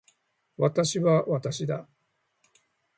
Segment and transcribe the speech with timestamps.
[0.57, 1.87] 私は私だ